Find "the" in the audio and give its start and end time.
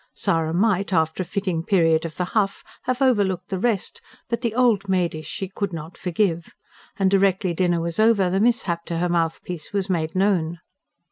2.17-2.23, 3.49-3.59, 4.41-4.55, 8.31-8.39